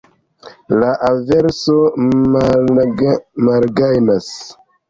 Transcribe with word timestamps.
La 0.83 0.87
averso 1.09 1.75
malgajnas. 3.51 4.35